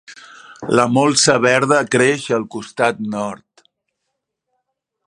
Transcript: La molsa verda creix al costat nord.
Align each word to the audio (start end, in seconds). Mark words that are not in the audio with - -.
La 0.79 0.85
molsa 0.93 1.35
verda 1.43 1.83
creix 1.97 2.27
al 2.39 2.49
costat 2.57 3.07
nord. 3.13 3.67